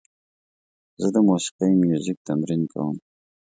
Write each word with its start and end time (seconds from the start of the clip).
زه 1.01 1.07
د 1.15 1.17
موسیقۍ 1.27 1.73
میوزیک 1.83 2.17
تمرین 2.27 2.61
کوم. 2.71 2.97